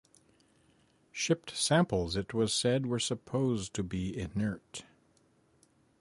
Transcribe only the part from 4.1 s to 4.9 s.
inert.